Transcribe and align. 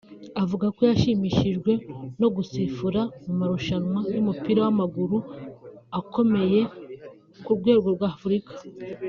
Avuga 0.43 0.65
ko 0.75 0.81
yashimishijwe 0.89 1.71
no 2.21 2.27
gusifura 2.35 3.01
mu 3.25 3.33
marushanwa 3.39 3.99
y’umupira 4.15 4.59
w’amaguru 4.65 5.17
akomeye 5.99 6.59
ku 7.43 7.51
rwego 7.59 7.87
rw’Afurika 7.95 8.51